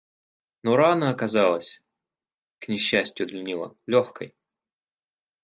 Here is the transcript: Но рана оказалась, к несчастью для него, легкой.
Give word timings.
Но 0.63 0.77
рана 0.77 1.11
оказалась, 1.11 1.79
к 2.57 2.69
несчастью 2.69 3.27
для 3.27 3.43
него, 3.43 3.77
легкой. 3.85 4.33